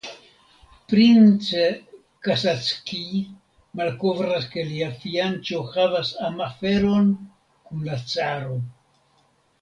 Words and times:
Prince 0.91 1.61
Kasatskij 2.27 3.19
malkovras 3.81 4.47
ke 4.55 4.63
lia 4.71 4.89
fianĉo 5.03 5.61
havas 5.77 6.15
amaferon 6.31 7.13
kun 7.69 7.89
la 7.91 8.01
caro. 8.15 8.57